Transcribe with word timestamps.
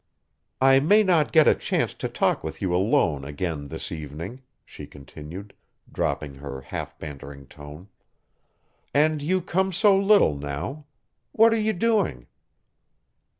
"I 0.59 0.79
may 0.79 1.03
not 1.03 1.31
get 1.31 1.47
a 1.47 1.53
chance 1.53 1.93
to 1.93 2.09
talk 2.09 2.43
with 2.43 2.59
you 2.59 2.73
alone 2.73 3.23
again 3.23 3.67
this 3.67 3.91
evening," 3.91 4.41
she 4.65 4.87
continued, 4.87 5.53
dropping 5.91 6.33
her 6.33 6.61
half 6.61 6.97
bantering 6.97 7.45
tone, 7.45 7.87
"and 8.95 9.21
you 9.21 9.41
come 9.41 9.71
so 9.71 9.95
little 9.95 10.35
now. 10.35 10.87
What 11.33 11.53
are 11.53 11.61
you 11.61 11.73
doing?" 11.73 12.25